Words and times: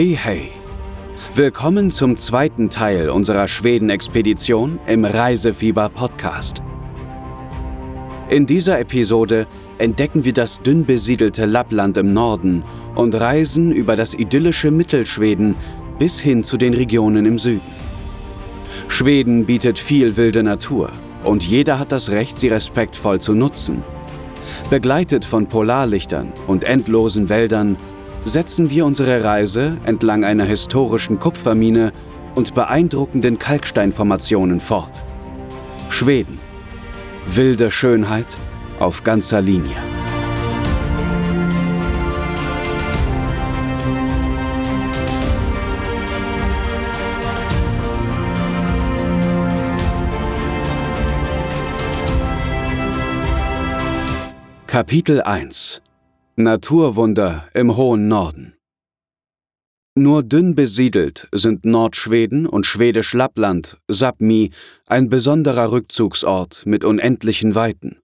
Hey, 0.00 0.18
hey! 0.18 0.48
Willkommen 1.34 1.90
zum 1.90 2.16
zweiten 2.16 2.70
Teil 2.70 3.10
unserer 3.10 3.46
Schweden-Expedition 3.46 4.78
im 4.86 5.04
Reisefieber-Podcast. 5.04 6.62
In 8.30 8.46
dieser 8.46 8.80
Episode 8.80 9.46
entdecken 9.76 10.24
wir 10.24 10.32
das 10.32 10.62
dünn 10.62 10.86
besiedelte 10.86 11.44
Lappland 11.44 11.98
im 11.98 12.14
Norden 12.14 12.64
und 12.94 13.14
reisen 13.14 13.72
über 13.72 13.94
das 13.94 14.14
idyllische 14.14 14.70
Mittelschweden 14.70 15.54
bis 15.98 16.18
hin 16.18 16.44
zu 16.44 16.56
den 16.56 16.72
Regionen 16.72 17.26
im 17.26 17.38
Süden. 17.38 17.60
Schweden 18.88 19.44
bietet 19.44 19.78
viel 19.78 20.16
wilde 20.16 20.42
Natur 20.42 20.92
und 21.24 21.42
jeder 21.42 21.78
hat 21.78 21.92
das 21.92 22.08
Recht, 22.08 22.38
sie 22.38 22.48
respektvoll 22.48 23.20
zu 23.20 23.34
nutzen. 23.34 23.82
Begleitet 24.70 25.26
von 25.26 25.46
Polarlichtern 25.46 26.32
und 26.46 26.64
endlosen 26.64 27.28
Wäldern 27.28 27.76
setzen 28.24 28.70
wir 28.70 28.86
unsere 28.86 29.24
Reise 29.24 29.76
entlang 29.84 30.24
einer 30.24 30.44
historischen 30.44 31.18
Kupfermine 31.18 31.92
und 32.34 32.54
beeindruckenden 32.54 33.38
Kalksteinformationen 33.38 34.60
fort. 34.60 35.02
Schweden. 35.88 36.38
Wilde 37.26 37.70
Schönheit 37.70 38.26
auf 38.78 39.02
ganzer 39.04 39.40
Linie. 39.40 39.76
Kapitel 54.66 55.20
1 55.20 55.82
Naturwunder 56.42 57.48
im 57.52 57.76
hohen 57.76 58.08
Norden. 58.08 58.54
Nur 59.94 60.22
dünn 60.22 60.54
besiedelt 60.54 61.28
sind 61.32 61.66
Nordschweden 61.66 62.46
und 62.46 62.64
Schwedisch 62.64 63.12
Lappland, 63.12 63.78
Sapmi, 63.88 64.50
ein 64.86 65.10
besonderer 65.10 65.72
Rückzugsort 65.72 66.64
mit 66.64 66.84
unendlichen 66.84 67.54
Weiten. 67.54 68.00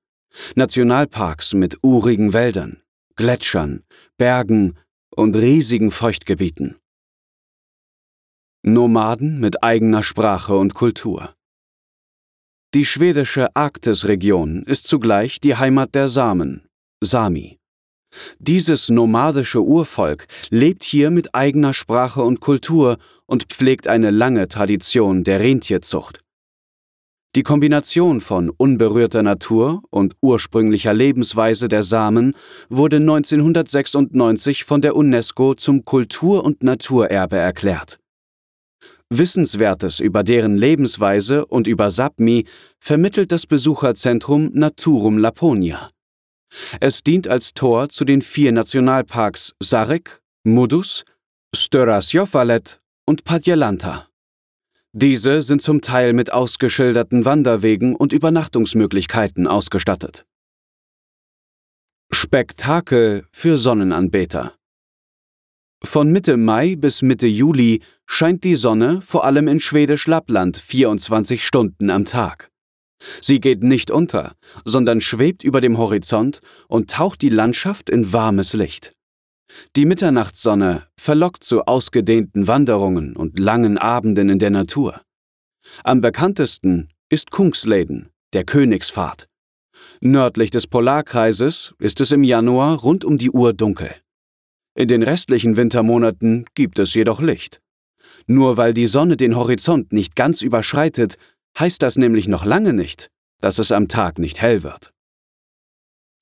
Nationalparks 0.55 1.55
mit 1.55 1.78
urigen 1.83 2.34
Wäldern, 2.34 2.83
Gletschern, 3.15 3.84
Bergen 4.19 4.77
und 5.11 5.34
riesigen 5.37 5.91
Feuchtgebieten. 5.91 6.77
Nomaden 8.62 9.41
mit 9.41 9.62
eigener 9.62 10.03
Sprache 10.03 10.56
und 10.56 10.75
Kultur. 10.75 11.34
Die 12.75 12.84
schwedische 12.84 13.55
Arktisregion 13.56 14.65
ist 14.65 14.87
zugleich 14.87 15.41
die 15.41 15.56
Heimat 15.56 15.95
der 15.95 16.09
Samen, 16.09 16.69
Sami. 17.00 17.56
Dieses 18.39 18.89
nomadische 18.89 19.62
Urvolk 19.62 20.27
lebt 20.50 20.84
hier 20.84 21.11
mit 21.11 21.34
eigener 21.34 21.75
Sprache 21.75 22.22
und 22.22 22.41
Kultur 22.41 22.98
und 23.27 23.45
pflegt 23.45 23.89
eine 23.89 24.11
lange 24.11 24.48
Tradition 24.48 25.25
der 25.25 25.41
Rentierzucht. 25.41 26.20
Die 27.37 27.42
Kombination 27.42 28.20
von 28.20 28.48
unberührter 28.48 29.22
Natur 29.22 29.83
und 29.91 30.14
ursprünglicher 30.22 30.94
Lebensweise 30.94 31.69
der 31.69 31.83
Samen 31.83 32.34
wurde 32.70 32.97
1996 32.97 34.64
von 34.64 34.81
der 34.81 34.97
UNESCO 34.97 35.55
zum 35.55 35.84
Kultur- 35.84 36.44
und 36.44 36.62
Naturerbe 36.62 37.37
erklärt. 37.37 37.98
Wissenswertes 39.11 40.00
über 40.00 40.25
deren 40.25 40.56
Lebensweise 40.56 41.44
und 41.44 41.66
über 41.66 41.91
Sapmi 41.91 42.47
vermittelt 42.81 43.31
das 43.31 43.47
Besucherzentrum 43.47 44.50
Naturum 44.54 45.19
Laponia. 45.19 45.91
Es 46.81 47.03
dient 47.03 47.29
als 47.29 47.55
Tor 47.55 47.89
zu 47.89 48.05
den 48.05 48.23
vier 48.23 48.53
Nationalparks 48.53 49.55
Sarek, 49.61 50.23
Mudus, 50.45 51.05
Störasjovalet 51.55 52.81
und 53.05 53.25
Padjelanta. 53.25 54.09
Diese 54.93 55.43
sind 55.43 55.61
zum 55.61 55.83
Teil 55.83 56.12
mit 56.12 56.33
ausgeschilderten 56.33 57.25
Wanderwegen 57.25 57.95
und 57.95 58.12
Übernachtungsmöglichkeiten 58.12 59.47
ausgestattet. 59.47 60.25
Spektakel 62.11 63.27
für 63.31 63.59
Sonnenanbeter 63.59 64.55
Von 65.84 66.13
Mitte 66.13 66.37
Mai 66.37 66.77
bis 66.77 67.03
Mitte 67.03 67.27
Juli 67.27 67.83
scheint 68.07 68.45
die 68.45 68.55
Sonne 68.55 69.03
vor 69.03 69.25
allem 69.25 69.49
in 69.49 69.61
Schwedisch 69.61 70.07
Lappland 70.07 70.57
24 70.57 71.45
Stunden 71.45 71.91
am 71.91 72.05
Tag. 72.05 72.51
Sie 73.21 73.41
geht 73.41 73.62
nicht 73.62 73.91
unter, 73.91 74.34
sondern 74.65 75.01
schwebt 75.01 75.45
über 75.45 75.61
dem 75.61 75.79
Horizont 75.79 76.41
und 76.69 76.91
taucht 76.91 77.23
die 77.23 77.29
Landschaft 77.29 77.91
in 77.91 78.12
warmes 78.12 78.53
Licht. 78.53 78.93
Die 79.77 79.84
Mitternachtssonne 79.84 80.87
verlockt 80.99 81.45
zu 81.45 81.65
ausgedehnten 81.65 82.47
Wanderungen 82.47 83.17
und 83.17 83.39
langen 83.39 83.79
Abenden 83.79 84.29
in 84.29 84.39
der 84.39 84.51
Natur. 84.51 85.03
Am 85.84 86.01
bekanntesten 86.01 86.89
ist 87.09 87.31
Kungsleden, 87.31 88.11
der 88.33 88.45
Königspfad. 88.45 89.28
Nördlich 90.01 90.51
des 90.51 90.67
Polarkreises 90.67 91.75
ist 91.78 92.01
es 92.01 92.13
im 92.13 92.25
Januar 92.25 92.78
rund 92.78 93.05
um 93.05 93.19
die 93.19 93.31
Uhr 93.31 93.53
dunkel. 93.53 93.95
In 94.75 94.89
den 94.89 95.03
restlichen 95.03 95.57
Wintermonaten 95.57 96.45
gibt 96.55 96.78
es 96.78 96.95
jedoch 96.95 97.21
Licht. 97.21 97.61
Nur 98.27 98.57
weil 98.57 98.75
die 98.75 98.87
Sonne 98.87 99.17
den 99.17 99.37
Horizont 99.37 99.93
nicht 99.93 100.17
ganz 100.17 100.43
überschreitet, 100.43 101.17
heißt 101.59 101.83
das 101.83 101.97
nämlich 101.97 102.28
noch 102.28 102.44
lange 102.44 102.72
nicht, 102.72 103.11
dass 103.41 103.59
es 103.59 103.72
am 103.72 103.89
Tag 103.89 104.19
nicht 104.19 104.41
hell 104.41 104.62
wird. 104.62 104.93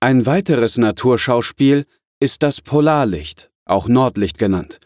Ein 0.01 0.27
weiteres 0.27 0.77
Naturschauspiel 0.77 1.87
ist 2.21 2.43
das 2.43 2.61
Polarlicht, 2.61 3.51
auch 3.65 3.89
Nordlicht 3.89 4.39
genannt. 4.39 4.79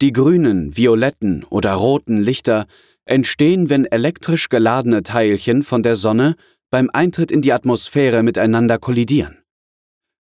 Die 0.00 0.12
grünen, 0.12 0.76
violetten 0.76 1.44
oder 1.44 1.74
roten 1.74 2.22
Lichter 2.22 2.66
entstehen, 3.04 3.70
wenn 3.70 3.84
elektrisch 3.84 4.48
geladene 4.48 5.02
Teilchen 5.02 5.62
von 5.62 5.82
der 5.82 5.96
Sonne 5.96 6.36
beim 6.70 6.90
Eintritt 6.92 7.30
in 7.30 7.42
die 7.42 7.52
Atmosphäre 7.52 8.22
miteinander 8.22 8.78
kollidieren. 8.78 9.38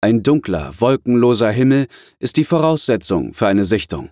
Ein 0.02 0.24
dunkler, 0.24 0.74
wolkenloser 0.80 1.52
Himmel 1.52 1.88
ist 2.20 2.38
die 2.38 2.46
Voraussetzung 2.46 3.34
für 3.34 3.48
eine 3.48 3.66
Sichtung. 3.66 4.10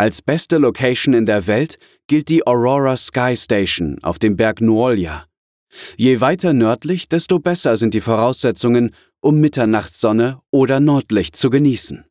Als 0.00 0.22
beste 0.22 0.56
Location 0.56 1.12
in 1.12 1.26
der 1.26 1.46
Welt 1.46 1.78
gilt 2.06 2.30
die 2.30 2.46
Aurora 2.46 2.96
Sky 2.96 3.36
Station 3.36 3.98
auf 4.00 4.18
dem 4.18 4.34
Berg 4.34 4.62
Nuolja. 4.62 5.26
Je 5.98 6.22
weiter 6.22 6.54
nördlich, 6.54 7.10
desto 7.10 7.38
besser 7.38 7.76
sind 7.76 7.92
die 7.92 8.00
Voraussetzungen, 8.00 8.94
um 9.20 9.42
Mitternachtssonne 9.42 10.40
oder 10.50 10.80
Nordlicht 10.80 11.36
zu 11.36 11.50
genießen. 11.50 12.06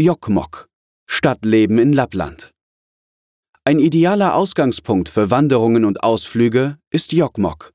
Jokkmokk 0.00 0.70
Stadtleben 1.06 1.76
in 1.76 1.92
Lappland 1.92 2.50
Ein 3.64 3.78
idealer 3.78 4.36
Ausgangspunkt 4.36 5.10
für 5.10 5.30
Wanderungen 5.30 5.84
und 5.84 6.02
Ausflüge 6.02 6.78
ist 6.88 7.12
Jokkmokk. 7.12 7.74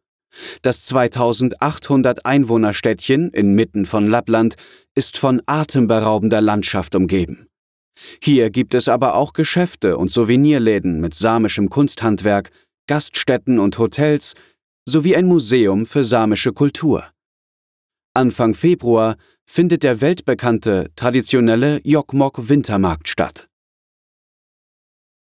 Das 0.63 0.83
2800 0.85 2.25
Einwohnerstädtchen 2.25 3.29
inmitten 3.29 3.85
von 3.85 4.07
Lappland 4.07 4.55
ist 4.95 5.19
von 5.19 5.43
atemberaubender 5.45 6.41
Landschaft 6.41 6.95
umgeben. 6.95 7.49
Hier 8.21 8.49
gibt 8.49 8.73
es 8.73 8.87
aber 8.87 9.15
auch 9.15 9.33
Geschäfte 9.33 9.97
und 9.97 10.09
Souvenirläden 10.11 10.99
mit 10.99 11.13
samischem 11.13 11.69
Kunsthandwerk, 11.69 12.51
Gaststätten 12.87 13.59
und 13.59 13.77
Hotels 13.77 14.33
sowie 14.87 15.15
ein 15.15 15.25
Museum 15.25 15.85
für 15.85 16.03
samische 16.03 16.53
Kultur. 16.53 17.11
Anfang 18.13 18.53
Februar 18.53 19.17
findet 19.45 19.83
der 19.83 20.01
weltbekannte 20.01 20.91
traditionelle 20.95 21.81
Jokkmokk 21.83 22.49
Wintermarkt 22.49 23.07
statt. 23.07 23.47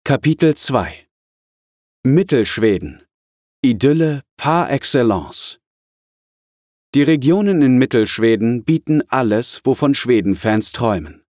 Kapitel 0.05 0.55
2 0.55 1.09
Mittelschweden 2.05 3.03
Idylle 3.63 4.23
par 4.37 4.71
excellence 4.71 5.59
Die 6.95 7.03
Regionen 7.03 7.61
in 7.63 7.77
Mittelschweden 7.77 8.65
bieten 8.65 9.03
alles, 9.09 9.61
wovon 9.65 9.95
Schweden-Fans 9.95 10.73
träumen. 10.73 11.23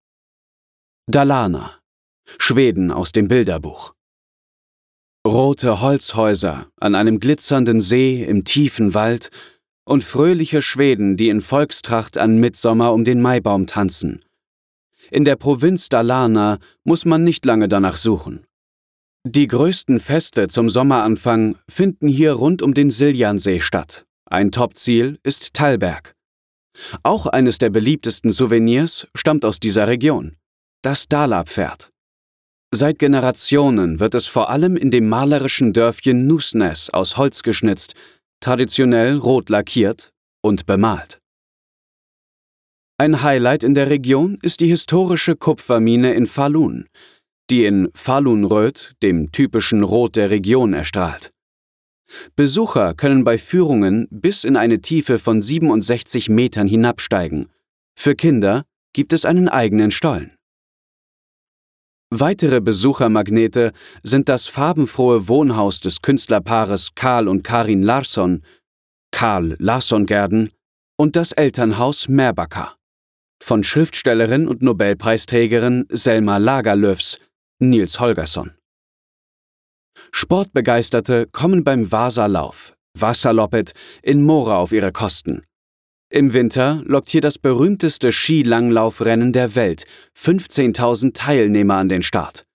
Dalarna, 1.08 1.70
Schweden 2.36 2.90
aus 2.90 3.12
dem 3.12 3.28
Bilderbuch. 3.28 3.94
Rote 5.24 5.80
Holzhäuser 5.80 6.66
an 6.80 6.96
einem 6.96 7.20
glitzernden 7.20 7.80
See 7.80 8.24
im 8.24 8.42
tiefen 8.42 8.92
Wald 8.92 9.30
und 9.84 10.02
fröhliche 10.02 10.62
Schweden, 10.62 11.16
die 11.16 11.28
in 11.28 11.42
Volkstracht 11.42 12.18
an 12.18 12.40
Mitsommer 12.40 12.92
um 12.92 13.04
den 13.04 13.22
Maibaum 13.22 13.68
tanzen. 13.68 14.24
In 15.12 15.24
der 15.24 15.36
Provinz 15.36 15.88
Dalarna 15.88 16.58
muss 16.82 17.04
man 17.04 17.22
nicht 17.22 17.44
lange 17.44 17.68
danach 17.68 17.98
suchen. 17.98 18.44
Die 19.22 19.46
größten 19.46 20.00
Feste 20.00 20.48
zum 20.48 20.68
Sommeranfang 20.68 21.56
finden 21.68 22.08
hier 22.08 22.32
rund 22.32 22.62
um 22.62 22.74
den 22.74 22.90
Siljansee 22.90 23.60
statt. 23.60 24.06
Ein 24.28 24.50
Topziel 24.50 25.20
ist 25.22 25.54
Tallberg. 25.54 26.16
Auch 27.04 27.26
eines 27.26 27.58
der 27.58 27.70
beliebtesten 27.70 28.32
Souvenirs 28.32 29.06
stammt 29.14 29.44
aus 29.44 29.60
dieser 29.60 29.86
Region 29.86 30.36
das 30.86 31.08
Dala-Pferd. 31.08 31.90
Seit 32.72 33.00
Generationen 33.00 33.98
wird 33.98 34.14
es 34.14 34.28
vor 34.28 34.50
allem 34.50 34.76
in 34.76 34.92
dem 34.92 35.08
malerischen 35.08 35.72
Dörfchen 35.72 36.28
Nusnes 36.28 36.90
aus 36.90 37.16
Holz 37.16 37.42
geschnitzt, 37.42 37.94
traditionell 38.38 39.16
rot 39.16 39.48
lackiert 39.48 40.12
und 40.44 40.64
bemalt. 40.64 41.18
Ein 42.98 43.24
Highlight 43.24 43.64
in 43.64 43.74
der 43.74 43.90
Region 43.90 44.38
ist 44.42 44.60
die 44.60 44.68
historische 44.68 45.34
Kupfermine 45.34 46.14
in 46.14 46.28
Falun, 46.28 46.86
die 47.50 47.64
in 47.64 47.88
Falun-Röth, 47.92 48.94
dem 49.02 49.32
typischen 49.32 49.82
Rot 49.82 50.14
der 50.14 50.30
Region, 50.30 50.72
erstrahlt. 50.72 51.32
Besucher 52.36 52.94
können 52.94 53.24
bei 53.24 53.38
Führungen 53.38 54.06
bis 54.12 54.44
in 54.44 54.56
eine 54.56 54.80
Tiefe 54.82 55.18
von 55.18 55.42
67 55.42 56.28
Metern 56.28 56.68
hinabsteigen. 56.68 57.48
Für 57.98 58.14
Kinder 58.14 58.64
gibt 58.92 59.12
es 59.12 59.24
einen 59.24 59.48
eigenen 59.48 59.90
Stollen. 59.90 60.35
Weitere 62.10 62.60
Besuchermagnete 62.60 63.72
sind 64.02 64.28
das 64.28 64.46
farbenfrohe 64.46 65.26
Wohnhaus 65.28 65.80
des 65.80 66.02
Künstlerpaares 66.02 66.94
Karl 66.94 67.26
und 67.26 67.42
Karin 67.42 67.82
Larsson, 67.82 68.44
Karl 69.10 69.56
Larsson 69.58 70.06
Gärden, 70.06 70.50
und 70.96 71.16
das 71.16 71.32
Elternhaus 71.32 72.08
Merbacher 72.08 72.76
von 73.42 73.62
Schriftstellerin 73.62 74.48
und 74.48 74.62
Nobelpreisträgerin 74.62 75.86
Selma 75.90 76.38
Lagerlöfs, 76.38 77.18
Nils 77.58 78.00
Holgersson. 78.00 78.52
Sportbegeisterte 80.12 81.26
kommen 81.30 81.64
beim 81.64 81.90
Vasalauf, 81.90 82.74
Wasserloppet, 82.98 83.72
in 84.02 84.22
Mora 84.22 84.58
auf 84.58 84.72
ihre 84.72 84.92
Kosten. 84.92 85.45
Im 86.16 86.32
Winter 86.32 86.82
lockt 86.86 87.10
hier 87.10 87.20
das 87.20 87.36
berühmteste 87.36 88.10
Skilanglaufrennen 88.10 89.34
der 89.34 89.54
Welt 89.54 89.84
15.000 90.16 91.12
Teilnehmer 91.12 91.74
an 91.74 91.90
den 91.90 92.02
Start. 92.02 92.46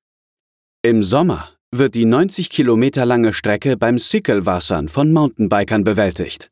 Im 0.81 1.03
Sommer 1.03 1.47
wird 1.69 1.93
die 1.93 2.05
90 2.05 2.49
Kilometer 2.49 3.05
lange 3.05 3.33
Strecke 3.33 3.77
beim 3.77 3.99
Sickelwassern 3.99 4.89
von 4.89 5.13
Mountainbikern 5.13 5.83
bewältigt. 5.83 6.49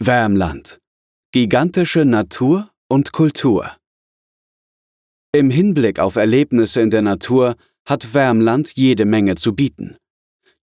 Wärmland. 0.00 0.80
Gigantische 1.30 2.04
Natur 2.04 2.68
und 2.88 3.12
Kultur. 3.12 3.70
Im 5.30 5.48
Hinblick 5.48 6.00
auf 6.00 6.16
Erlebnisse 6.16 6.80
in 6.80 6.90
der 6.90 7.02
Natur 7.02 7.54
hat 7.84 8.14
Wärmland 8.14 8.72
jede 8.74 9.04
Menge 9.04 9.36
zu 9.36 9.54
bieten. 9.54 9.96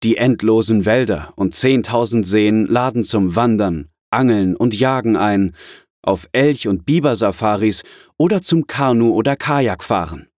Die 0.02 0.16
endlosen 0.16 0.86
Wälder 0.86 1.34
und 1.36 1.52
10.000 1.52 2.24
Seen 2.24 2.64
laden 2.64 3.04
zum 3.04 3.36
Wandern, 3.36 3.90
Angeln 4.14 4.56
und 4.56 4.78
Jagen 4.78 5.16
ein, 5.16 5.54
auf 6.02 6.28
Elch- 6.32 6.68
und 6.68 6.86
Bibersafaris 6.86 7.82
oder 8.16 8.42
zum 8.42 8.66
Kanu- 8.66 9.12
oder 9.12 9.36
Kajakfahren. 9.36 10.28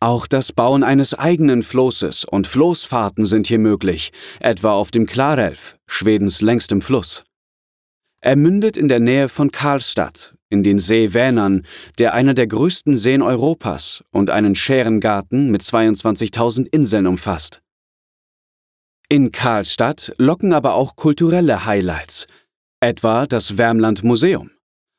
Auch 0.00 0.26
das 0.26 0.52
Bauen 0.52 0.82
eines 0.82 1.14
eigenen 1.14 1.62
Flosses 1.62 2.24
und 2.24 2.46
Floßfahrten 2.46 3.24
sind 3.24 3.46
hier 3.46 3.58
möglich, 3.58 4.12
etwa 4.40 4.72
auf 4.72 4.90
dem 4.90 5.06
Klarelf, 5.06 5.78
Schwedens 5.86 6.40
längstem 6.40 6.82
Fluss. 6.82 7.24
Er 8.20 8.36
mündet 8.36 8.76
in 8.76 8.88
der 8.88 9.00
Nähe 9.00 9.28
von 9.28 9.50
Karlstadt 9.50 10.34
in 10.50 10.62
den 10.62 10.78
See 10.78 11.12
Vänern, 11.12 11.66
der 11.98 12.14
einer 12.14 12.32
der 12.32 12.46
größten 12.46 12.96
Seen 12.96 13.22
Europas 13.22 14.04
und 14.10 14.30
einen 14.30 14.54
Schärengarten 14.54 15.50
mit 15.50 15.62
22.000 15.62 16.68
Inseln 16.70 17.06
umfasst. 17.06 17.60
In 19.08 19.32
Karlstadt 19.32 20.14
locken 20.16 20.52
aber 20.52 20.74
auch 20.74 20.96
kulturelle 20.96 21.66
Highlights, 21.66 22.26
etwa 22.84 23.26
das 23.26 23.56
Wärmland 23.56 24.04
Museum. 24.04 24.50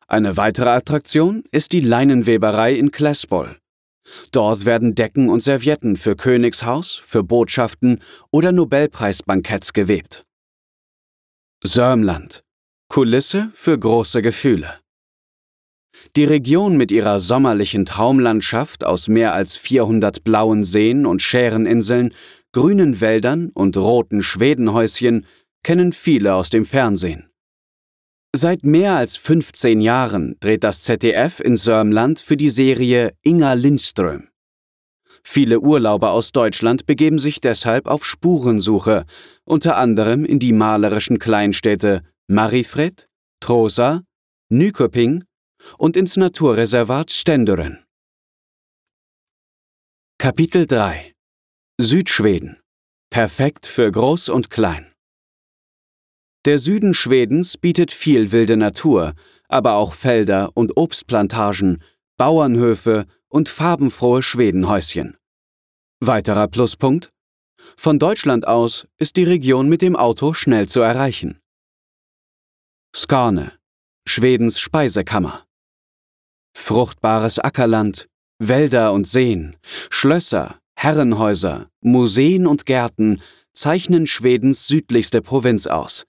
Eine 0.08 0.38
weitere 0.38 0.70
Attraktion 0.70 1.44
ist 1.52 1.72
die 1.72 1.82
Leinenweberei 1.82 2.74
in 2.74 2.92
Klesbol. 2.92 3.58
Dort 4.32 4.66
werden 4.66 4.96
Decken 4.96 5.30
und 5.30 5.42
Servietten 5.42 5.96
für 5.96 6.16
Königshaus, 6.16 7.02
für 7.06 7.24
Botschaften 7.24 8.02
oder 8.32 8.52
Nobelpreisbanketts 8.52 9.74
gewebt. 9.74 10.26
Sörmland. 11.64 12.44
Kulisse 12.88 13.50
für 13.54 13.78
große 13.78 14.22
Gefühle. 14.22 14.80
Die 16.16 16.26
Region 16.26 16.78
mit 16.78 16.92
ihrer 16.92 17.20
sommerlichen 17.20 17.86
Traumlandschaft 17.86 18.84
aus 18.84 19.08
mehr 19.08 19.34
als 19.34 19.56
400 19.56 20.24
blauen 20.24 20.64
Seen 20.64 21.06
und 21.06 21.22
Schäreninseln, 21.22 22.14
grünen 22.52 23.02
Wäldern 23.02 23.50
und 23.54 23.78
roten 23.78 24.22
Schwedenhäuschen 24.22 25.26
kennen 25.64 25.94
viele 25.94 26.36
aus 26.36 26.50
dem 26.50 26.66
Fernsehen. 26.66 27.30
Seit 28.38 28.66
mehr 28.66 28.98
als 28.98 29.16
15 29.16 29.80
Jahren 29.80 30.36
dreht 30.42 30.66
das 30.66 30.84
ZDF 30.84 31.40
in 31.40 31.56
Sörmland 31.56 32.20
für 32.20 32.36
die 32.36 32.50
Serie 32.50 33.16
Inga 33.24 33.54
Lindström. 33.54 34.28
Viele 35.24 35.62
Urlauber 35.62 36.12
aus 36.12 36.34
Deutschland 36.34 36.86
begeben 36.86 37.18
sich 37.18 37.40
deshalb 37.40 37.88
auf 37.88 38.06
Spurensuche, 38.06 39.06
unter 39.46 39.78
anderem 39.78 40.26
in 40.26 40.40
die 40.40 40.52
malerischen 40.52 41.18
Kleinstädte 41.18 42.04
Marifred, 42.28 43.08
Trosa, 43.40 44.04
Nykoping 44.50 45.24
und 45.78 45.96
ins 45.96 46.18
Naturreservat 46.18 47.12
Ständeren. 47.12 47.86
Kapitel 50.18 50.66
3 50.66 51.14
Südschweden 51.80 52.60
Perfekt 53.10 53.66
für 53.66 53.90
Groß 53.90 54.28
und 54.28 54.50
Klein 54.50 54.95
Der 56.46 56.60
Süden 56.60 56.94
Schwedens 56.94 57.58
bietet 57.58 57.92
viel 57.92 58.32
wilde 58.32 58.56
Natur, 58.56 59.16
aber 59.50 59.74
auch 59.74 59.94
Felder 59.94 60.52
und 60.54 60.78
Obstplantagen, 60.78 61.82
Bauernhöfe 62.18 63.08
und 63.30 63.50
farbenfrohe 63.50 64.22
Schwedenhäuschen. 64.22 65.18
Weiterer 66.02 66.48
Pluspunkt? 66.48 67.12
Von 67.76 67.98
Deutschland 67.98 68.48
aus 68.48 68.88
ist 68.98 69.16
die 69.16 69.24
Region 69.24 69.70
mit 69.70 69.82
dem 69.82 69.96
Auto 69.96 70.34
schnell 70.34 70.70
zu 70.70 70.82
erreichen. 70.82 71.40
Skane, 72.96 73.52
Schwedens 74.08 74.60
Speisekammer. 74.60 75.48
Fruchtbares 76.56 77.40
Ackerland, 77.40 78.08
Wälder 78.38 78.94
und 78.94 79.08
Seen, 79.08 79.58
Schlösser, 79.90 80.60
Herrenhäuser, 80.76 81.72
Museen 81.82 82.46
und 82.46 82.68
Gärten 82.68 83.20
zeichnen 83.54 84.06
Schwedens 84.06 84.68
südlichste 84.68 85.24
Provinz 85.24 85.66
aus. 85.66 86.06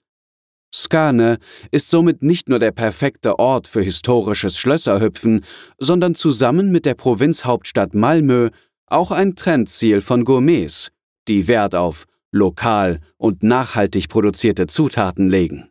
Skane 0.73 1.37
ist 1.71 1.89
somit 1.89 2.23
nicht 2.23 2.49
nur 2.49 2.59
der 2.59 2.71
perfekte 2.71 3.39
Ort 3.39 3.67
für 3.67 3.81
historisches 3.81 4.57
Schlösserhüpfen, 4.57 5.43
sondern 5.79 6.15
zusammen 6.15 6.71
mit 6.71 6.85
der 6.85 6.95
Provinzhauptstadt 6.95 7.93
Malmö 7.93 8.49
auch 8.85 9.11
ein 9.11 9.35
Trendziel 9.35 10.01
von 10.01 10.23
Gourmets, 10.23 10.91
die 11.27 11.47
Wert 11.47 11.75
auf 11.75 12.05
lokal 12.31 12.99
und 13.17 13.43
nachhaltig 13.43 14.09
produzierte 14.09 14.67
Zutaten 14.67 15.29
legen. 15.29 15.69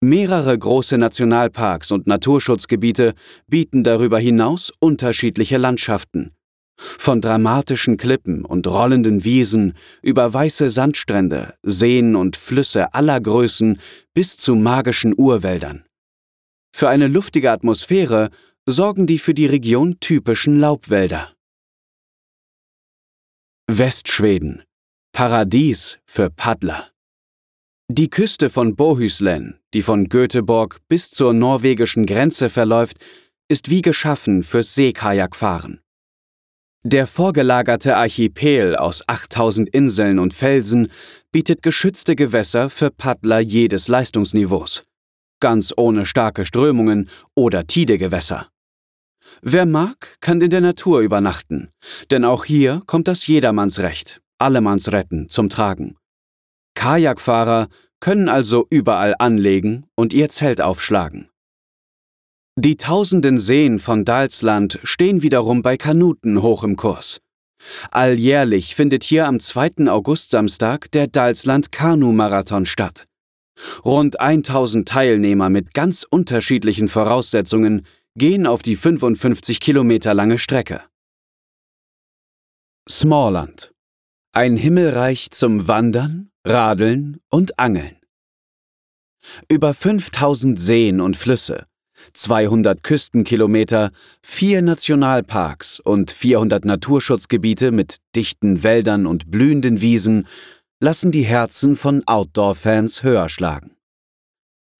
Mehrere 0.00 0.58
große 0.58 0.98
Nationalparks 0.98 1.92
und 1.92 2.08
Naturschutzgebiete 2.08 3.14
bieten 3.46 3.84
darüber 3.84 4.18
hinaus 4.18 4.72
unterschiedliche 4.80 5.58
Landschaften. 5.58 6.34
Von 6.76 7.20
dramatischen 7.20 7.96
Klippen 7.96 8.44
und 8.44 8.66
rollenden 8.66 9.24
Wiesen 9.24 9.74
über 10.02 10.32
weiße 10.32 10.70
Sandstrände, 10.70 11.54
Seen 11.62 12.16
und 12.16 12.36
Flüsse 12.36 12.94
aller 12.94 13.20
Größen 13.20 13.80
bis 14.14 14.36
zu 14.36 14.54
magischen 14.54 15.14
Urwäldern. 15.16 15.84
Für 16.74 16.88
eine 16.88 17.06
luftige 17.08 17.50
Atmosphäre 17.50 18.30
sorgen 18.66 19.06
die 19.06 19.18
für 19.18 19.34
die 19.34 19.46
Region 19.46 20.00
typischen 20.00 20.58
Laubwälder. 20.58 21.32
Westschweden 23.68 24.62
Paradies 25.14 25.98
für 26.06 26.30
Paddler. 26.30 26.88
Die 27.90 28.08
Küste 28.08 28.48
von 28.48 28.76
Bohuslän, 28.76 29.58
die 29.74 29.82
von 29.82 30.08
Göteborg 30.08 30.80
bis 30.88 31.10
zur 31.10 31.34
norwegischen 31.34 32.06
Grenze 32.06 32.48
verläuft, 32.48 32.96
ist 33.48 33.68
wie 33.68 33.82
geschaffen 33.82 34.42
fürs 34.42 34.74
Seekajakfahren. 34.74 35.81
Der 36.84 37.06
vorgelagerte 37.06 37.96
Archipel 37.96 38.74
aus 38.74 39.08
8000 39.08 39.68
Inseln 39.68 40.18
und 40.18 40.34
Felsen 40.34 40.88
bietet 41.30 41.62
geschützte 41.62 42.16
Gewässer 42.16 42.70
für 42.70 42.90
Paddler 42.90 43.38
jedes 43.38 43.86
Leistungsniveaus, 43.86 44.84
ganz 45.38 45.72
ohne 45.76 46.04
starke 46.06 46.44
Strömungen 46.44 47.08
oder 47.36 47.68
Tidegewässer. 47.68 48.48
Wer 49.42 49.64
mag, 49.64 50.16
kann 50.20 50.40
in 50.40 50.50
der 50.50 50.60
Natur 50.60 51.00
übernachten, 51.02 51.70
denn 52.10 52.24
auch 52.24 52.44
hier 52.44 52.82
kommt 52.86 53.06
das 53.06 53.28
Jedermannsrecht, 53.28 54.20
Allemannsretten 54.38 55.28
zum 55.28 55.48
Tragen. 55.48 55.96
Kajakfahrer 56.74 57.68
können 58.00 58.28
also 58.28 58.66
überall 58.70 59.14
anlegen 59.20 59.86
und 59.94 60.12
ihr 60.12 60.28
Zelt 60.30 60.60
aufschlagen. 60.60 61.28
Die 62.56 62.76
tausenden 62.76 63.38
Seen 63.38 63.78
von 63.78 64.04
Dalsland 64.04 64.78
stehen 64.82 65.22
wiederum 65.22 65.62
bei 65.62 65.76
Kanuten 65.76 66.42
hoch 66.42 66.64
im 66.64 66.76
Kurs. 66.76 67.20
Alljährlich 67.90 68.74
findet 68.74 69.04
hier 69.04 69.26
am 69.26 69.40
2. 69.40 69.88
August-Samstag 69.88 70.90
der 70.90 71.06
Dalsland 71.06 71.72
Kanu-Marathon 71.72 72.66
statt. 72.66 73.06
Rund 73.84 74.20
1000 74.20 74.88
Teilnehmer 74.88 75.48
mit 75.48 75.72
ganz 75.74 76.04
unterschiedlichen 76.08 76.88
Voraussetzungen 76.88 77.86
gehen 78.16 78.46
auf 78.46 78.62
die 78.62 78.76
55 78.76 79.60
Kilometer 79.60 80.12
lange 80.12 80.38
Strecke. 80.38 80.82
Smallland 82.88 83.72
ein 84.34 84.56
Himmelreich 84.56 85.30
zum 85.30 85.68
Wandern, 85.68 86.30
Radeln 86.46 87.20
und 87.28 87.58
Angeln. 87.58 87.98
Über 89.46 89.74
5000 89.74 90.58
Seen 90.58 91.02
und 91.02 91.18
Flüsse, 91.18 91.66
200 92.12 92.82
Küstenkilometer, 92.82 93.90
vier 94.22 94.62
Nationalparks 94.62 95.80
und 95.80 96.10
400 96.10 96.64
Naturschutzgebiete 96.64 97.72
mit 97.72 97.96
dichten 98.14 98.62
Wäldern 98.62 99.06
und 99.06 99.30
blühenden 99.30 99.80
Wiesen 99.80 100.26
lassen 100.80 101.12
die 101.12 101.22
Herzen 101.22 101.76
von 101.76 102.02
Outdoor-Fans 102.06 103.02
höher 103.02 103.28
schlagen. 103.28 103.76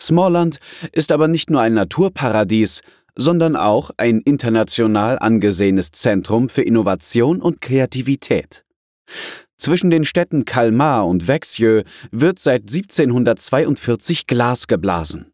Smallland 0.01 0.59
ist 0.91 1.13
aber 1.13 1.29
nicht 1.29 1.49
nur 1.49 1.61
ein 1.61 1.75
Naturparadies, 1.75 2.83
sondern 3.15 3.57
auch 3.57 3.91
ein 3.97 4.21
international 4.21 5.19
angesehenes 5.19 5.91
Zentrum 5.93 6.49
für 6.49 6.63
Innovation 6.63 7.41
und 7.41 7.61
Kreativität. 7.61 8.65
Zwischen 9.57 9.91
den 9.91 10.05
Städten 10.05 10.45
Kalmar 10.45 11.07
und 11.07 11.29
Växjö 11.29 11.85
wird 12.11 12.39
seit 12.41 12.63
1742 12.63 14.27
Glas 14.27 14.67
geblasen. 14.67 15.32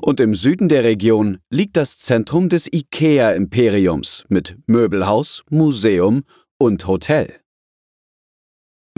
Und 0.00 0.20
im 0.20 0.34
Süden 0.34 0.68
der 0.68 0.84
Region 0.84 1.38
liegt 1.50 1.76
das 1.76 1.98
Zentrum 1.98 2.48
des 2.48 2.72
IKEA-Imperiums 2.72 4.24
mit 4.28 4.56
Möbelhaus, 4.66 5.42
Museum 5.50 6.24
und 6.58 6.86
Hotel. 6.86 7.40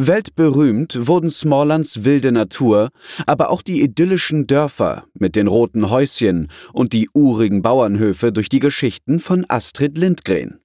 Weltberühmt 0.01 1.09
wurden 1.09 1.29
Smalllands 1.29 2.05
wilde 2.05 2.31
Natur, 2.31 2.91
aber 3.27 3.51
auch 3.51 3.63
die 3.63 3.83
idyllischen 3.83 4.47
Dörfer 4.47 5.07
mit 5.13 5.35
den 5.35 5.49
roten 5.49 5.91
Häuschen 5.91 6.53
und 6.73 6.93
die 6.93 7.11
urigen 7.13 7.63
Bauernhöfe 7.63 8.31
durch 8.31 8.49
die 8.49 8.61
Geschichten 8.61 9.19
von 9.19 9.45
Astrid 9.49 9.99
Lindgren. 9.99 10.61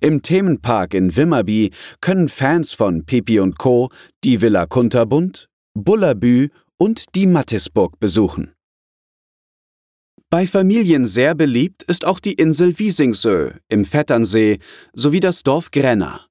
Im 0.00 0.22
Themenpark 0.22 0.94
in 0.94 1.16
Wimmerby 1.16 1.70
können 2.00 2.28
Fans 2.28 2.72
von 2.72 3.06
Pipi 3.06 3.38
und 3.38 3.58
Co. 3.58 3.90
die 4.24 4.40
Villa 4.40 4.66
Kunterbund, 4.66 5.48
Bullabü 5.74 6.48
und 6.78 7.14
die 7.14 7.28
Mattisburg 7.28 8.00
besuchen. 8.00 8.52
Bei 10.32 10.46
Familien 10.46 11.04
sehr 11.04 11.34
beliebt 11.34 11.82
ist 11.82 12.06
auch 12.06 12.18
die 12.18 12.32
Insel 12.32 12.78
Wiesingsö 12.78 13.50
im 13.68 13.84
Vetternsee 13.84 14.60
sowie 14.94 15.20
das 15.20 15.42
Dorf 15.42 15.70
Grenna. 15.70 16.26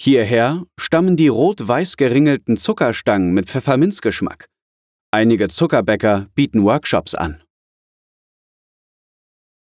Hierher 0.00 0.64
stammen 0.78 1.16
die 1.16 1.26
rot-weiß 1.26 1.96
geringelten 1.96 2.56
Zuckerstangen 2.56 3.34
mit 3.34 3.48
Pfefferminzgeschmack. 3.48 4.46
Einige 5.10 5.48
Zuckerbäcker 5.48 6.28
bieten 6.36 6.62
Workshops 6.62 7.16
an. 7.16 7.42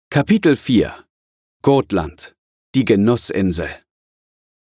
Kapitel 0.09 0.55
4 0.55 1.05
Gotland 1.61 2.35
Die 2.73 2.83
Genussinsel 2.83 3.69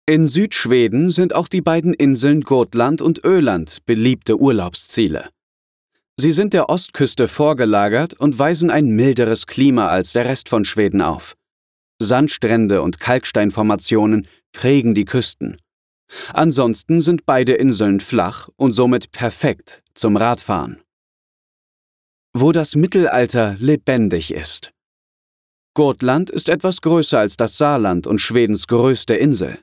In 0.05 0.27
Südschweden 0.27 1.09
sind 1.09 1.35
auch 1.35 1.49
die 1.49 1.61
beiden 1.61 1.93
Inseln 1.93 2.39
Gotland 2.39 3.01
und 3.01 3.25
Öland 3.25 3.85
beliebte 3.85 4.39
Urlaubsziele. 4.39 5.32
Sie 6.19 6.31
sind 6.31 6.53
der 6.53 6.69
Ostküste 6.69 7.27
vorgelagert 7.27 8.13
und 8.13 8.37
weisen 8.37 8.69
ein 8.69 8.87
milderes 8.89 9.47
Klima 9.47 9.87
als 9.87 10.13
der 10.13 10.25
Rest 10.25 10.47
von 10.47 10.63
Schweden 10.63 11.01
auf. 11.01 11.35
Sandstrände 11.99 12.81
und 12.81 12.99
Kalksteinformationen 12.99 14.27
prägen 14.51 14.93
die 14.93 15.05
Küsten. 15.05 15.57
Ansonsten 16.33 17.01
sind 17.01 17.25
beide 17.25 17.53
Inseln 17.53 17.99
flach 17.99 18.49
und 18.55 18.73
somit 18.73 19.11
perfekt 19.11 19.81
zum 19.95 20.15
Radfahren. 20.15 20.81
Wo 22.33 22.51
das 22.51 22.75
Mittelalter 22.75 23.55
lebendig 23.59 24.33
ist. 24.33 24.71
Gotland 25.75 26.29
ist 26.29 26.49
etwas 26.49 26.81
größer 26.81 27.19
als 27.19 27.37
das 27.37 27.57
Saarland 27.57 28.05
und 28.05 28.19
Schwedens 28.19 28.67
größte 28.67 29.15
Insel. 29.15 29.59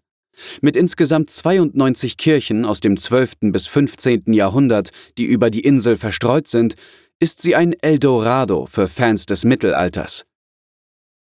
Mit 0.61 0.77
insgesamt 0.77 1.31
92 1.31 2.17
Kirchen 2.17 2.65
aus 2.65 2.81
dem 2.81 2.97
12. 2.97 3.53
bis 3.53 3.67
15. 3.67 4.33
Jahrhundert, 4.33 4.91
die 5.19 5.25
über 5.25 5.51
die 5.51 5.61
Insel 5.61 5.97
verstreut 5.97 6.49
sind, 6.49 6.75
ist 7.21 7.41
sie 7.41 7.55
ein 7.55 7.75
Eldorado 7.81 8.67
für 8.67 8.89
Fans 8.89 9.27
des 9.27 9.45
Mittelalters. 9.45 10.25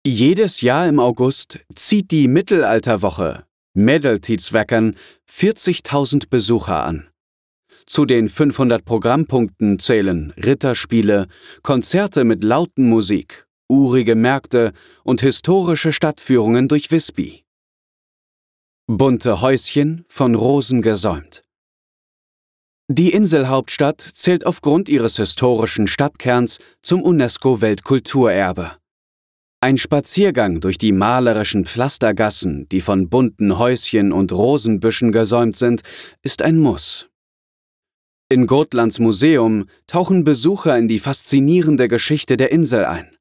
Jedes 0.06 0.62
Jahr 0.62 0.88
im 0.88 1.00
August 1.00 1.60
zieht 1.76 2.12
die 2.12 2.28
Mittelalterwoche 2.28 3.46
Medeltidsweckern 3.74 4.96
40.000 5.30 6.30
Besucher 6.30 6.84
an. 6.84 7.08
Zu 7.86 8.06
den 8.06 8.28
500 8.28 8.84
Programmpunkten 8.84 9.80
zählen 9.80 10.34
Ritterspiele, 10.36 11.28
Konzerte 11.62 12.24
mit 12.24 12.44
lauten 12.44 12.90
Musik, 12.90 13.48
urige 13.70 14.16
Märkte 14.16 14.74
und 15.04 15.22
historische 15.22 15.94
Stadtführungen 15.94 16.68
durch 16.68 16.90
Visby. 16.90 17.44
Bunte 18.90 19.42
Häuschen 19.42 20.06
von 20.08 20.34
Rosen 20.34 20.82
gesäumt. 20.82 21.44
Die 22.88 23.12
Inselhauptstadt 23.12 24.00
zählt 24.00 24.46
aufgrund 24.46 24.88
ihres 24.88 25.18
historischen 25.18 25.90
Stadtkerns 25.90 26.60
zum 26.84 27.02
UNESCO-Weltkulturerbe. 27.02 28.78
Ein 29.60 29.78
Spaziergang 29.78 30.62
durch 30.62 30.78
die 30.78 30.94
malerischen 30.94 31.66
Pflastergassen, 31.66 32.70
die 32.70 32.80
von 32.80 33.10
bunten 33.10 33.58
Häuschen 33.58 34.14
und 34.14 34.32
Rosenbüschen 34.32 35.12
gesäumt 35.12 35.58
sind, 35.58 35.82
ist 36.22 36.42
ein 36.42 36.58
Muss. 36.58 37.10
In 38.30 38.48
Gotlands 38.48 39.00
Museum 39.00 39.66
tauchen 39.88 40.24
Besucher 40.24 40.78
in 40.78 40.88
die 40.88 41.00
faszinierende 41.00 41.90
Geschichte 41.90 42.38
der 42.38 42.54
Insel 42.54 42.86
ein. 42.86 43.18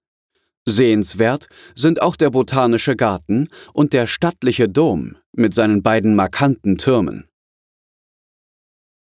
Sehenswert 0.64 1.49
sind 1.75 2.02
auch 2.02 2.14
der 2.14 2.30
Botanische 2.30 2.94
Garten 2.94 3.49
und 3.73 3.92
der 3.92 4.06
stattliche 4.06 4.68
Dom 4.68 5.16
mit 5.37 5.55
seinen 5.55 5.83
beiden 5.83 6.14
markanten 6.14 6.78
Türmen. 6.78 7.28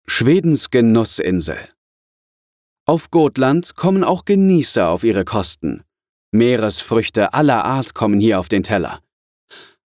Schwedens 0.07 0.71
Genussinsel 0.71 1.59
Auf 2.87 3.11
Gotland 3.11 3.77
kommen 3.77 4.05
auch 4.05 4.25
Genießer 4.25 4.89
auf 4.89 5.05
ihre 5.05 5.25
Kosten. 5.25 5.85
Meeresfrüchte 6.33 7.35
aller 7.35 7.65
Art 7.65 7.95
kommen 7.95 8.21
hier 8.21 8.41
auf 8.41 8.49
den 8.49 8.63
Teller. 8.63 9.01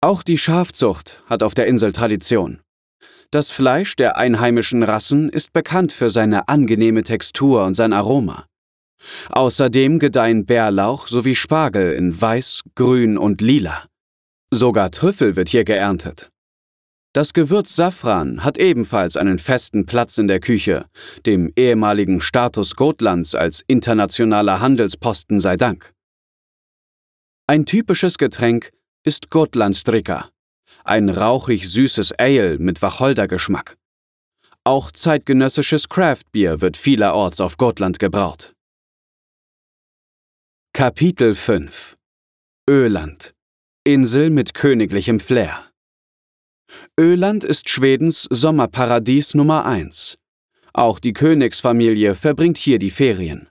Auch 0.01 0.21
die 0.21 0.37
Schafzucht 0.37 1.23
hat 1.25 1.41
auf 1.41 1.55
der 1.55 1.67
Insel 1.67 1.91
Tradition. 1.91 2.61
Das 3.31 3.49
Fleisch 3.49 3.95
der 3.95 4.17
einheimischen 4.17 4.83
Rassen 4.83 5.29
ist 5.29 5.51
bekannt 5.53 5.91
für 5.91 6.09
seine 6.09 6.47
angenehme 6.47 7.03
Textur 7.03 7.65
und 7.65 7.73
sein 7.73 7.93
Aroma. 7.93 8.45
Außerdem 9.29 9.99
gedeihen 9.99 10.45
Bärlauch 10.45 11.07
sowie 11.07 11.35
Spargel 11.35 11.93
in 11.93 12.19
Weiß, 12.19 12.61
Grün 12.75 13.17
und 13.17 13.41
Lila. 13.41 13.85
Sogar 14.53 14.91
Trüffel 14.91 15.35
wird 15.35 15.49
hier 15.49 15.65
geerntet. 15.65 16.31
Das 17.13 17.31
Gewürz 17.31 17.75
Safran 17.75 18.43
hat 18.43 18.57
ebenfalls 18.57 19.15
einen 19.15 19.39
festen 19.39 19.85
Platz 19.85 20.17
in 20.17 20.27
der 20.27 20.41
Küche, 20.41 20.85
dem 21.25 21.53
ehemaligen 21.55 22.19
Status 22.19 22.75
Gotlands 22.75 23.35
als 23.35 23.63
internationaler 23.67 24.59
Handelsposten 24.59 25.39
sei 25.39 25.55
Dank. 25.55 25.93
Ein 27.47 27.65
typisches 27.65 28.17
Getränk 28.17 28.71
ist 29.05 29.29
Gotlandstrika, 29.29 30.29
ein 30.83 31.09
rauchig 31.09 31.69
süßes 31.69 32.11
Ale 32.13 32.57
mit 32.57 32.81
Wacholdergeschmack. 32.81 33.77
Auch 34.65 34.91
zeitgenössisches 34.91 35.87
Craftbier 35.87 36.59
wird 36.59 36.75
vielerorts 36.75 37.39
auf 37.39 37.55
Gotland 37.55 37.99
gebraut. 37.99 38.53
Kapitel 40.73 41.35
5 41.35 41.95
Öland 42.67 43.34
Insel 43.87 44.31
mit 44.31 44.55
königlichem 44.55 45.19
Flair 45.19 45.63
Öland 46.99 47.43
ist 47.43 47.69
Schwedens 47.69 48.25
Sommerparadies 48.31 49.35
Nummer 49.35 49.67
1. 49.67 50.17
Auch 50.73 50.97
die 50.97 51.13
Königsfamilie 51.13 52.15
verbringt 52.15 52.57
hier 52.57 52.79
die 52.79 52.89
Ferien. 52.89 53.47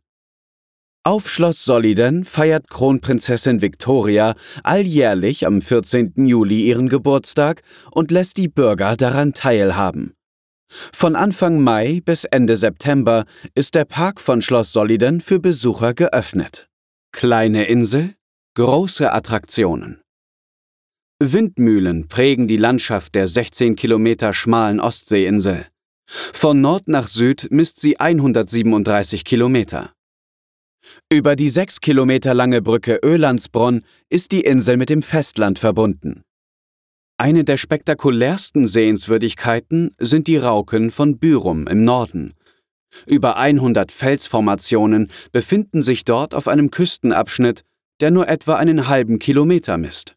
Auf 1.05 1.31
Schloss 1.31 1.65
Solliden 1.65 2.25
feiert 2.25 2.69
Kronprinzessin 2.69 3.63
Victoria 3.63 4.35
alljährlich 4.65 5.47
am 5.47 5.63
14. 5.63 6.27
Juli 6.27 6.63
ihren 6.63 6.89
Geburtstag 6.89 7.63
und 7.93 8.11
lässt 8.11 8.37
die 8.37 8.49
Bürger 8.49 8.97
daran 8.97 9.35
teilhaben. 9.35 10.15
Von 10.69 11.15
Anfang 11.15 11.63
Mai 11.63 12.01
bis 12.05 12.25
Ende 12.25 12.57
September 12.57 13.25
ist 13.55 13.77
der 13.77 13.85
Park 13.85 14.21
von 14.21 14.43
Schloss 14.43 14.73
Solliden 14.73 15.21
für 15.21 15.39
Besucher 15.39 15.95
geöffnet. 15.95 16.67
Kleine 17.13 17.67
Insel, 17.67 18.17
große 18.57 19.13
Attraktionen. 19.13 20.04
Windmühlen 21.33 22.09
prägen 22.09 22.49
die 22.49 22.57
Landschaft 22.57 23.15
der 23.15 23.27
16 23.27 23.77
Kilometer 23.77 24.33
schmalen 24.33 24.81
Ostseeinsel. 24.81 25.67
Von 26.07 26.61
Nord 26.61 26.89
nach 26.89 27.07
Süd 27.07 27.49
misst 27.51 27.81
sie 27.81 27.99
137 27.99 29.25
Kilometer. 29.25 29.93
Über 31.11 31.37
die 31.37 31.49
sechs 31.49 31.81
Kilometer 31.81 32.35
lange 32.35 32.61
Brücke 32.61 33.01
Ölandsbronn 33.03 33.83
ist 34.11 34.33
die 34.33 34.43
Insel 34.43 34.77
mit 34.77 34.91
dem 34.91 35.03
Festland 35.03 35.59
verbunden. 35.59 36.23
Eine 37.17 37.45
der 37.45 37.57
spektakulärsten 37.57 38.67
Sehenswürdigkeiten 38.67 39.95
sind 39.99 40.27
die 40.27 40.37
Rauken 40.37 40.91
von 40.91 41.19
Bürum 41.19 41.67
im 41.67 41.85
Norden, 41.85 42.35
über 43.07 43.37
100 43.37 43.93
Felsformationen 43.93 45.11
befinden 45.33 45.83
sich 45.83 46.05
dort 46.05 46.35
auf 46.35 46.49
einem 46.49 46.71
Küstenabschnitt, 46.71 47.65
der 48.01 48.11
nur 48.11 48.29
etwa 48.29 48.57
einen 48.57 48.89
halben 48.89 49.19
Kilometer 49.19 49.77
misst. 49.77 50.14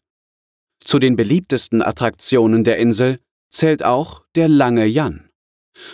Zu 0.88 0.98
den 0.98 1.16
beliebtesten 1.16 1.82
Attraktionen 1.82 2.64
der 2.64 2.78
Insel 2.78 3.18
zählt 3.50 3.84
auch 3.84 4.22
der 4.34 4.48
Lange 4.48 4.86
Jan. 4.86 5.28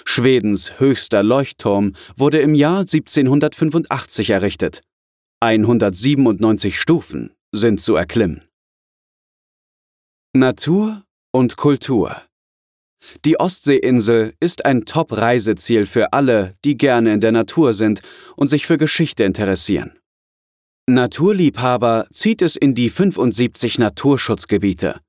Schwedens 0.04 0.78
höchster 0.78 1.24
Leuchtturm 1.24 1.96
wurde 2.16 2.38
im 2.38 2.54
Jahr 2.54 2.82
1785 2.82 4.30
errichtet. 4.30 4.82
197 5.40 6.78
Stufen 6.78 7.34
sind 7.50 7.80
zu 7.80 7.96
erklimmen. 7.96 8.42
Natur 10.32 11.02
und 11.32 11.56
Kultur 11.56 12.22
Die 13.24 13.40
Ostseeinsel 13.40 14.34
ist 14.38 14.64
ein 14.64 14.84
Top-Reiseziel 14.84 15.86
für 15.86 16.12
alle, 16.12 16.54
die 16.64 16.76
gerne 16.76 17.14
in 17.14 17.20
der 17.20 17.32
Natur 17.32 17.72
sind 17.72 18.00
und 18.36 18.46
sich 18.46 18.64
für 18.64 18.78
Geschichte 18.78 19.24
interessieren. 19.24 19.98
Naturliebhaber 20.86 22.06
zieht 22.10 22.42
es 22.42 22.56
in 22.56 22.74
die 22.74 22.90
75 22.90 23.78
Naturschutzgebiete. 23.78 25.00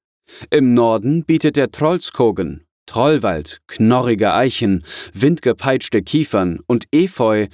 Im 0.50 0.74
Norden 0.74 1.26
bietet 1.26 1.58
der 1.58 1.70
Trollskogen, 1.70 2.66
Trollwald, 2.86 3.60
knorrige 3.68 4.34
Eichen, 4.34 4.86
windgepeitschte 5.14 6.02
Kiefern 6.02 6.62
und 6.66 6.86
Efeu 6.94 7.48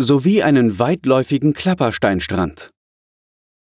sowie 0.00 0.44
einen 0.44 0.78
weitläufigen 0.78 1.52
Klappersteinstrand. 1.52 2.70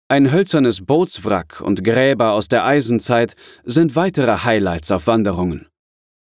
Ein 0.08 0.30
hölzernes 0.30 0.84
Bootswrack 0.84 1.60
und 1.60 1.82
Gräber 1.82 2.32
aus 2.32 2.46
der 2.46 2.64
Eisenzeit 2.64 3.34
sind 3.64 3.96
weitere 3.96 4.44
Highlights 4.44 4.92
auf 4.92 5.08
Wanderungen. 5.08 5.66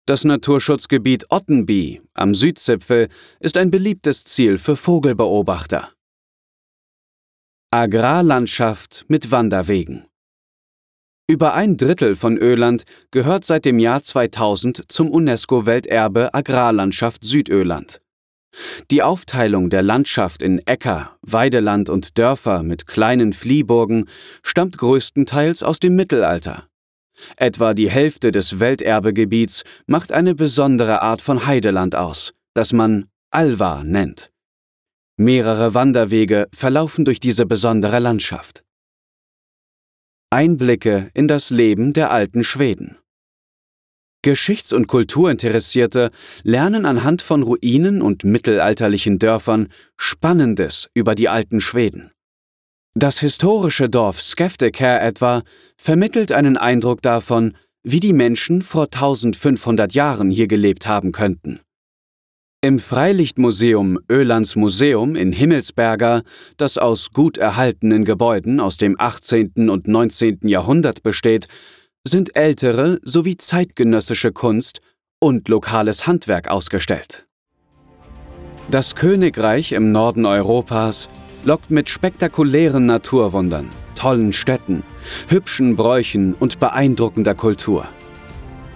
Das 0.07 0.25
Naturschutzgebiet 0.25 1.27
Ottenby 1.31 2.03
am 2.15 2.35
Südzipfel 2.35 3.09
ist 3.41 3.57
ein 3.57 3.73
beliebtes 3.73 4.25
Ziel 4.25 4.59
für 4.59 4.77
Vogelbeobachter. 4.77 5.91
Agrarlandschaft 7.75 9.07
mit 9.09 9.31
Wanderwegen 9.31 10.05
Über 11.27 11.55
ein 11.55 11.79
Drittel 11.79 12.17
von 12.17 12.37
Öland 12.37 12.83
gehört 13.11 13.47
seit 13.47 13.65
dem 13.65 13.79
Jahr 13.79 14.03
2000 14.03 14.93
zum 14.93 15.11
UNESCO-Welterbe 15.11 16.35
Agrarlandschaft 16.35 17.25
Südöland. 17.25 18.03
Die 18.91 19.03
Aufteilung 19.03 19.71
der 19.71 19.83
Landschaft 19.83 20.43
in 20.43 20.59
Äcker, 20.67 21.17
Weideland 21.23 21.89
und 21.89 22.19
Dörfer 22.19 22.63
mit 22.63 22.87
kleinen 22.87 23.33
Fliehburgen 23.33 24.07
stammt 24.43 24.77
größtenteils 24.77 25.63
aus 25.63 25.81
dem 25.81 25.97
Mittelalter. 25.97 26.69
Etwa 27.39 27.73
die 27.73 27.89
Hälfte 27.89 28.33
des 28.33 28.61
Welterbegebiets 28.61 29.65
macht 29.87 30.13
eine 30.13 30.35
besondere 30.35 31.01
Art 31.01 31.23
von 31.23 31.47
Heideland 31.47 31.95
aus, 31.95 32.35
das 32.53 32.75
man 32.75 33.07
Alva 33.31 33.83
nennt. 33.83 34.32
Mehrere 35.17 35.75
Wanderwege 35.75 36.49
verlaufen 36.55 37.05
durch 37.05 37.21
diese 37.21 37.45
besondere 37.45 37.99
Landschaft. 37.99 38.65
Einblicke 40.31 41.11
in 41.13 41.29
das 41.29 41.51
Leben 41.51 41.93
der 41.93 42.11
alten 42.11 42.43
Schweden. 42.43 42.97
Geschichts- 44.23 44.73
und 44.73 44.87
Kulturinteressierte 44.87 46.11
lernen 46.45 46.87
anhand 46.87 47.21
von 47.21 47.43
Ruinen 47.43 48.01
und 48.01 48.25
mittelalterlichen 48.25 49.19
Dörfern 49.19 49.69
Spannendes 49.99 50.89
über 50.95 51.15
die 51.15 51.29
alten 51.29 51.61
Schweden. 51.61 52.13
Das 52.95 53.19
historische 53.19 53.91
Dorf 53.91 54.23
Skefteker 54.23 55.03
etwa 55.03 55.43
vermittelt 55.77 56.31
einen 56.31 56.57
Eindruck 56.57 57.03
davon, 57.03 57.57
wie 57.83 58.01
die 58.01 58.13
Menschen 58.13 58.63
vor 58.63 58.85
1500 58.85 59.93
Jahren 59.93 60.31
hier 60.31 60.47
gelebt 60.47 60.87
haben 60.87 61.13
könnten. 61.13 61.61
Im 62.65 62.79
Freilichtmuseum 62.79 63.99
Ölands 64.09 64.55
Museum 64.55 65.17
in 65.17 65.33
Himmelsberger, 65.33 66.23
das 66.57 66.79
aus 66.79 67.11
gut 67.11 67.37
erhaltenen 67.37 68.05
Gebäuden 68.05 68.61
aus 68.61 68.77
dem 68.77 68.95
18. 69.01 69.69
und 69.69 69.89
19. 69.89 70.39
Jahrhundert 70.45 71.03
besteht, 71.03 71.49
sind 72.07 72.37
ältere 72.37 73.01
sowie 73.03 73.37
zeitgenössische 73.37 74.31
Kunst 74.31 74.81
und 75.19 75.49
lokales 75.49 76.07
Handwerk 76.07 76.47
ausgestellt. 76.47 77.27
Das 78.71 78.95
Königreich 78.95 79.73
im 79.73 79.91
Norden 79.91 80.25
Europas 80.25 81.09
lockt 81.45 81.73
mit 81.73 81.89
spektakulären 81.89 82.87
Naturwundern, 82.87 83.71
tollen 83.97 84.33
Städten, 84.33 84.85
hübschen 85.27 85.75
Bräuchen 85.75 86.35
und 86.35 86.61
beeindruckender 86.61 87.35
Kultur. 87.35 87.89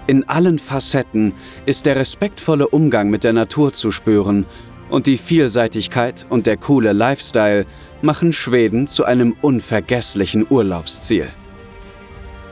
In 0.07 0.29
allen 0.29 0.59
Facetten 0.59 1.33
ist 1.67 1.85
der 1.85 1.97
respektvolle 1.97 2.69
Umgang 2.69 3.11
mit 3.11 3.25
der 3.25 3.33
Natur 3.33 3.73
zu 3.73 3.91
spüren 3.91 4.47
und 4.89 5.07
die 5.07 5.19
Vielseitigkeit 5.19 6.27
und 6.29 6.47
der 6.47 6.57
coole 6.57 6.93
Lifestyle 6.93 7.67
machen 8.03 8.33
Schweden 8.33 8.87
zu 8.87 9.05
einem 9.05 9.35
unvergesslichen 9.43 10.47
Urlaubsziel. 10.49 11.27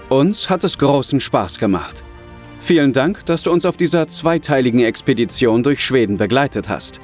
Uns 0.08 0.50
hat 0.50 0.64
es 0.64 0.78
großen 0.78 1.20
Spaß 1.20 1.58
gemacht. 1.58 2.02
Vielen 2.58 2.92
Dank, 2.92 3.24
dass 3.26 3.42
du 3.42 3.52
uns 3.52 3.66
auf 3.66 3.76
dieser 3.76 4.08
zweiteiligen 4.08 4.80
Expedition 4.80 5.62
durch 5.62 5.84
Schweden 5.84 6.16
begleitet 6.16 6.68
hast. 6.68 6.98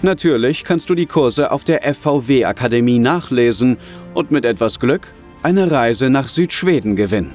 Natürlich 0.00 0.64
kannst 0.64 0.88
du 0.90 0.94
die 0.94 1.06
Kurse 1.06 1.50
auf 1.50 1.64
der 1.64 1.82
FVW 1.82 2.44
Akademie 2.44 2.98
nachlesen 2.98 3.76
und 4.14 4.30
mit 4.30 4.44
etwas 4.44 4.80
Glück 4.80 5.12
eine 5.42 5.70
Reise 5.70 6.08
nach 6.08 6.28
Südschweden 6.28 6.96
gewinnen. 6.96 7.34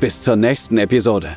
Bis 0.00 0.22
zur 0.22 0.36
nächsten 0.36 0.76
Episode. 0.78 1.36